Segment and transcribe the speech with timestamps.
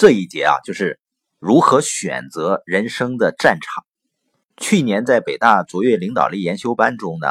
[0.00, 0.98] 这一节啊，就是
[1.38, 3.84] 如何选择人生的战场。
[4.56, 7.26] 去年在北大卓越领导力研修班中呢，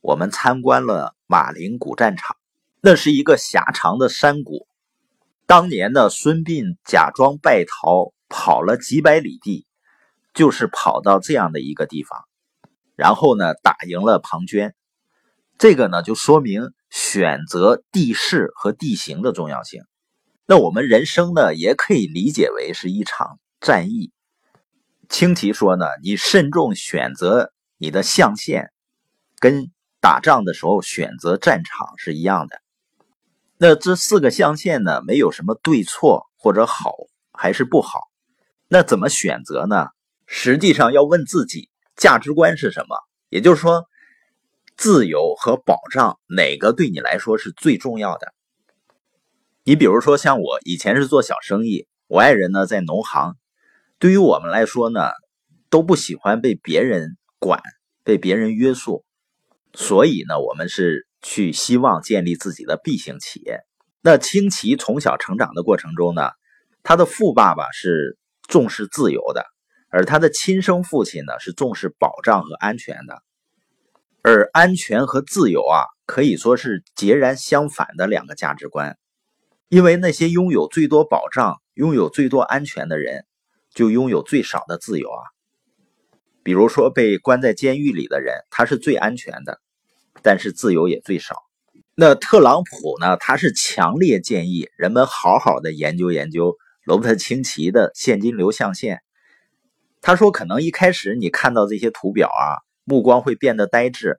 [0.00, 2.36] 我们参观了马陵古战场，
[2.80, 4.66] 那是一个狭长的山谷。
[5.46, 9.64] 当年呢，孙膑假装败逃，跑了几百里地，
[10.34, 12.24] 就是跑到这样的一个地方，
[12.96, 14.72] 然后呢，打赢了庞涓。
[15.58, 19.84] 这个呢，就说明选择地势和地形的重要性。
[20.50, 24.10] 那我们人生呢，也可以理解为是一场战役。
[25.08, 28.72] 清奇说呢，你慎重选择你的象限，
[29.38, 32.60] 跟打仗的时候选择战场是一样的。
[33.58, 36.96] 那这四个象限呢，没有什么对错或者好
[37.32, 38.00] 还是不好。
[38.66, 39.86] 那怎么选择呢？
[40.26, 42.96] 实际上要问自己价值观是什么，
[43.28, 43.84] 也就是说，
[44.76, 48.34] 自由和保障哪个对你来说是最重要的。
[49.70, 53.36] 你比如说，像我以前是做小生意，我爱人呢在农行。
[54.00, 55.10] 对于我们来说呢，
[55.70, 57.62] 都不喜欢被别人管、
[58.02, 59.04] 被别人约束，
[59.72, 63.60] 所以呢，我们是去希望建立自己的 B 型企业。
[64.02, 66.30] 那清奇从小成长的过程中呢，
[66.82, 68.18] 他的富爸爸是
[68.48, 69.44] 重视自由的，
[69.88, 73.22] 而他的亲生父亲呢是重视保障和安全的。
[74.22, 78.98] 而安全和自由啊，可以说是截然相反的两个价值观。
[79.70, 83.24] 因为那些拥有最多保障、拥有最多安全的人，
[83.72, 85.22] 就拥有最少的自由啊。
[86.42, 89.60] 比如说被关在监狱里的人，他是最安全的，
[90.24, 91.36] 但是自由也最少。
[91.94, 93.16] 那特朗普呢？
[93.16, 99.02] 他是强烈建议人们好好的研究研究罗伯特清崎的现金流象限。
[100.00, 104.18] 他说，可能一开始你看到这些图表啊，目光会变得呆滞。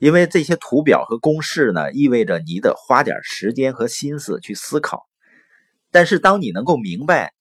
[0.00, 5.06] 因为这些图表和公式呢，意味着你得花点时间和心思去思考。
[5.90, 7.34] 但是，当你能够明白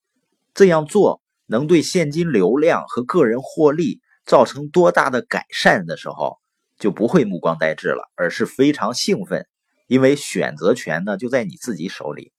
[0.54, 6.38] 这样做能对现金流量和个人获利造成多大的改善的时候，
[6.78, 9.48] 就不会目光呆滞了，而是非常兴奋，
[9.88, 12.34] 因为选择权呢就在你自己手里。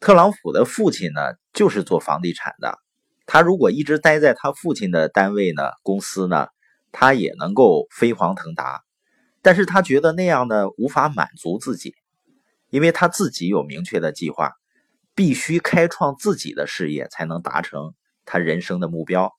[0.00, 1.20] 特朗普的父亲呢
[1.52, 2.80] 就是做房地产的，
[3.26, 6.48] 他如果一直待在他父亲的单位呢、公司呢，
[6.90, 8.82] 他也能够飞黄腾达。
[9.46, 11.94] 但是他觉得那样呢无法满足自己，
[12.68, 14.54] 因为他自己有明确的计划，
[15.14, 19.32] 必须开创自己的事业才能达成他人生的目标。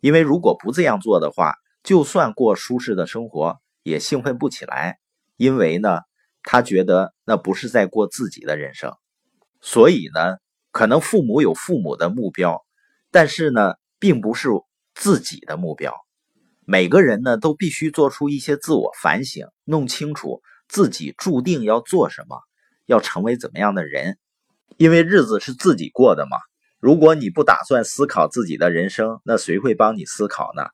[0.00, 4.98] 因为如果不这样做的话，就算过舒适的生活也兴奋不起来，
[5.38, 6.00] 因为呢
[6.42, 8.92] 他觉得那不是在过自己的人生。
[9.62, 10.36] 所以呢，
[10.70, 12.62] 可能父母有父母的目标，
[13.10, 14.50] 但是呢并不是
[14.94, 15.94] 自己的目标。
[16.68, 22.40] 每个人呢都必须做出一些自我反省，弄清楚自己注定要做什么，
[22.86, 24.18] 要成为怎么样的人。
[24.76, 26.36] 因为日子是自己过的嘛。
[26.80, 30.64] 如果你不打算思考自己的人生，那谁会帮你思考呢？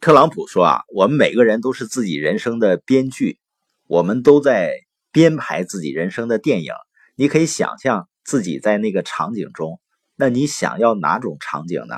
[0.00, 3.38] 特朗普说啊，我们每个人都是自己人生的编剧，
[3.86, 4.74] 我们都在
[5.12, 6.72] 编排自己人生的电影。
[7.16, 9.80] 你可以想象自己在那个场景中，
[10.14, 11.96] 那你想要哪种场景呢？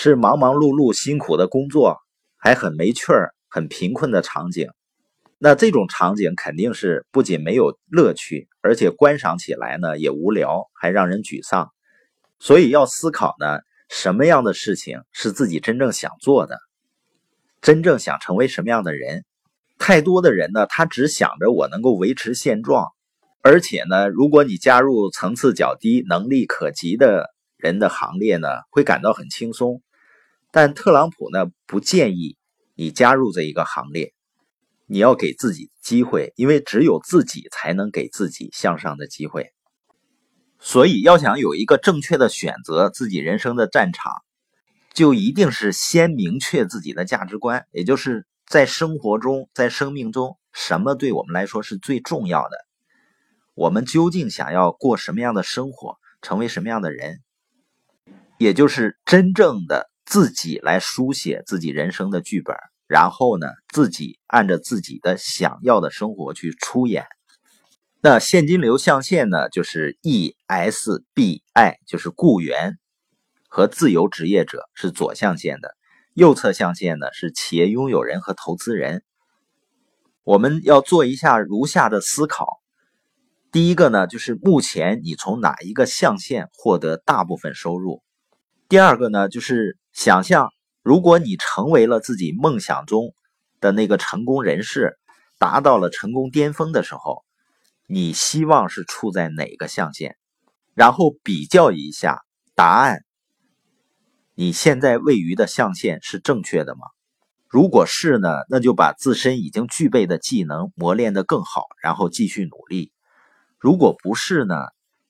[0.00, 1.98] 是忙忙碌碌、辛苦的工作，
[2.36, 4.68] 还很没趣儿、很贫困的场景。
[5.38, 11.72] 那这种场景肯定是不仅没有乐趣，而且观赏起来呢也无聊，还让人沮丧。
[12.38, 16.60] 所以要思考呢，什么样的事情是自己真正想做的，
[17.60, 19.24] 真正想成为什么样的人。
[19.80, 22.86] 太多的人呢，他只想着我能够维持现状，
[23.42, 29.82] 而且呢，如果你加入层次较低、能力可及的人的行列呢，会感到很轻松。
[30.50, 32.36] 但特朗普呢不建议
[32.74, 34.14] 你加入这一个行列，
[34.86, 39.52] 你要给自己机会，因为只有自己才能给自己向上的机会。
[40.58, 44.12] 所以要想有一个正确的选择自己人生的战场，
[44.94, 52.56] 就一定是先明确自己的价值观，也就是在生活中、在生命中，什么对我们来说是最重要的？
[53.54, 57.20] 我们究竟想要过什么样的生活，成为什么样的人？
[58.38, 59.90] 也就是真正的。
[60.08, 62.56] 自己来书写自己人生的剧本，
[62.86, 67.04] 然后呢，自己按着自己的想要的生活去出演。
[68.00, 72.78] 那现金流象限呢，就是 ESBI，就是雇员
[73.50, 75.74] 和自由职业者是左象限的，
[76.14, 79.02] 右侧象限呢是企业拥有人和投资人。
[80.24, 82.62] 我们要做一下如下的思考：
[83.52, 88.02] 第一个呢，就是目前你从哪一个象限获得大部分收入？
[88.70, 89.76] 第二个呢，就是。
[90.00, 90.52] 想象，
[90.84, 93.16] 如果你成为了自己梦想中
[93.60, 94.96] 的那个成功人士，
[95.40, 97.24] 达到了成功巅峰的时候，
[97.88, 100.16] 你希望是处在哪个象限？
[100.72, 102.22] 然后比较一下
[102.54, 103.00] 答案。
[104.36, 106.82] 你现在位于的象限是正确的吗？
[107.48, 112.92] 如果是呢，那就把自身已经具备的技能磨练得更好，然后继续努力。
[113.58, 114.54] 如果不是呢，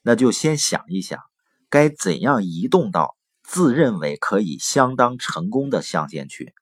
[0.00, 1.20] 那就先想一想，
[1.68, 3.17] 该怎样移动到
[3.48, 6.52] 自认为可以相当成功的象限去。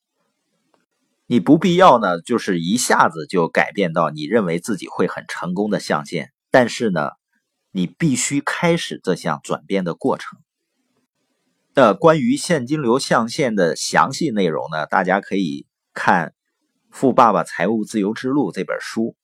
[1.27, 7.11] 你不必要呢，就是一下子就改变到你认为自己会很成功的象限，但是呢，
[7.73, 10.39] 你必须开始这项转变的过程。
[11.75, 14.87] 那关于现金流象限的详细内容呢？
[14.87, 16.29] 大家可以看
[16.93, 19.17] 《富爸爸财务自由之路》这本书，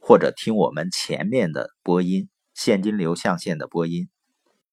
[0.00, 2.22] 或者听我们前面的播音
[2.54, 4.08] 《现金流象限》的播音。